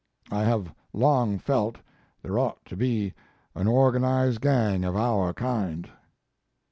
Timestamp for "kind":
5.31-5.87